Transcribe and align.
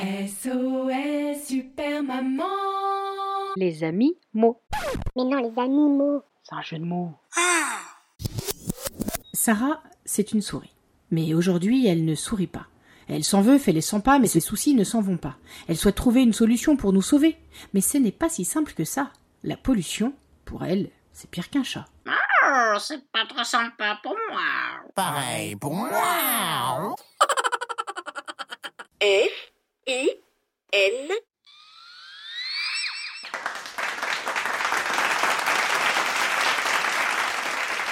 SOS 0.00 1.44
Super 1.48 2.04
Maman 2.04 2.44
Les 3.56 3.82
amis 3.82 4.16
mots. 4.32 4.62
Mais 5.16 5.24
non, 5.24 5.50
les 5.50 5.60
animaux. 5.60 6.22
C'est 6.44 6.54
un 6.54 6.62
jeu 6.62 6.78
de 6.78 6.84
mots. 6.84 7.14
Sarah, 9.32 9.82
c'est 10.04 10.30
une 10.30 10.40
souris. 10.40 10.72
Mais 11.10 11.34
aujourd'hui, 11.34 11.88
elle 11.88 12.04
ne 12.04 12.14
sourit 12.14 12.46
pas. 12.46 12.66
Elle 13.08 13.24
s'en 13.24 13.40
veut, 13.40 13.58
fait 13.58 13.72
les 13.72 13.80
100 13.80 14.00
pas, 14.02 14.20
mais 14.20 14.28
ses 14.28 14.38
soucis 14.38 14.74
ne 14.74 14.84
s'en 14.84 15.00
vont 15.00 15.16
pas. 15.16 15.34
Elle 15.66 15.76
souhaite 15.76 15.96
trouver 15.96 16.22
une 16.22 16.32
solution 16.32 16.76
pour 16.76 16.92
nous 16.92 17.02
sauver. 17.02 17.36
Mais 17.74 17.80
ce 17.80 17.98
n'est 17.98 18.12
pas 18.12 18.28
si 18.28 18.44
simple 18.44 18.74
que 18.74 18.84
ça. 18.84 19.10
La 19.42 19.56
pollution, 19.56 20.12
pour 20.44 20.64
elle, 20.64 20.90
c'est 21.12 21.28
pire 21.28 21.50
qu'un 21.50 21.64
chat. 21.64 21.86
Oh, 22.06 22.76
c'est 22.78 23.04
pas 23.10 23.26
très 23.26 23.44
sympa 23.44 23.98
pour 24.04 24.14
moi. 24.30 24.42
Pareil 24.94 25.56
pour 25.56 25.74
moi. 25.74 25.90
F 29.02 29.47
I 29.90 30.10
N 30.74 31.08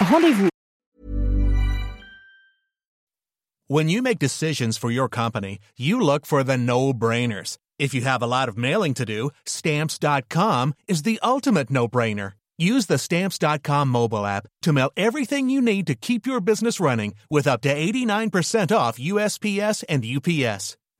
Rendez-vous 0.00 0.48
When 3.66 3.88
you 3.88 4.00
make 4.02 4.18
decisions 4.18 4.78
for 4.78 4.90
your 4.90 5.08
company, 5.08 5.58
you 5.76 6.00
look 6.00 6.24
for 6.24 6.42
the 6.42 6.56
no-brainers. 6.56 7.58
If 7.78 7.92
you 7.92 8.00
have 8.02 8.22
a 8.22 8.26
lot 8.26 8.48
of 8.48 8.56
mailing 8.56 8.94
to 8.94 9.04
do, 9.04 9.30
stamps.com 9.44 10.74
is 10.88 11.02
the 11.02 11.18
ultimate 11.22 11.70
no-brainer. 11.70 12.32
Use 12.56 12.86
the 12.86 12.98
stamps.com 12.98 13.88
mobile 13.88 14.24
app 14.24 14.46
to 14.62 14.72
mail 14.72 14.90
everything 14.96 15.50
you 15.50 15.60
need 15.60 15.86
to 15.88 15.94
keep 15.94 16.26
your 16.26 16.40
business 16.40 16.80
running 16.80 17.14
with 17.30 17.46
up 17.46 17.60
to 17.62 17.74
89% 17.74 18.74
off 18.74 18.98
USPS 18.98 19.84
and 19.88 20.04
UPS. 20.04 20.76